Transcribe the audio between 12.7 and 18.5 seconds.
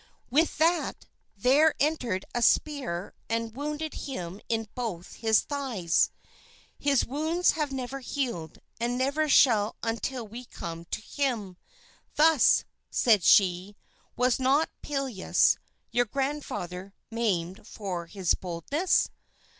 said she, "was not Pelleas, your grandfather, maimed for his